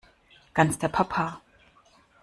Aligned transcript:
Ganz 0.55 0.79
der 0.79 0.87
Papa! 0.87 1.41